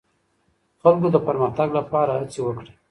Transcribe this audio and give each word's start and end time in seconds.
خلګو 0.81 1.07
د 1.13 1.17
پرمختګ 1.27 1.69
لپاره 1.79 2.11
هڅې 2.19 2.39
وکړې. 2.43 2.71